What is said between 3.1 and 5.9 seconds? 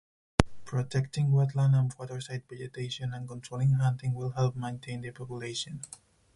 and controlling hunting will help maintain the population.